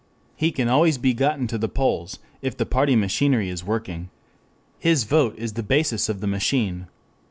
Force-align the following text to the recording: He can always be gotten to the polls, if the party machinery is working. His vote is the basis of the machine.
He 0.35 0.51
can 0.51 0.67
always 0.67 0.97
be 0.97 1.13
gotten 1.13 1.45
to 1.45 1.59
the 1.59 1.69
polls, 1.69 2.17
if 2.41 2.57
the 2.57 2.65
party 2.65 2.95
machinery 2.95 3.49
is 3.49 3.63
working. 3.63 4.09
His 4.79 5.03
vote 5.03 5.37
is 5.37 5.53
the 5.53 5.61
basis 5.61 6.09
of 6.09 6.21
the 6.21 6.27
machine. 6.27 6.87